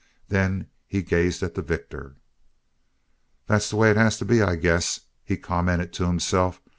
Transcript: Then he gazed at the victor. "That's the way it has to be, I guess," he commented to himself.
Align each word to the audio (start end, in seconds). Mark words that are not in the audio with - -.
Then 0.29 0.65
he 0.87 1.03
gazed 1.03 1.43
at 1.43 1.53
the 1.53 1.61
victor. 1.61 2.15
"That's 3.45 3.69
the 3.69 3.75
way 3.75 3.91
it 3.91 3.97
has 3.97 4.17
to 4.17 4.25
be, 4.25 4.41
I 4.41 4.55
guess," 4.55 5.01
he 5.23 5.37
commented 5.37 5.93
to 5.93 6.07
himself. 6.07 6.59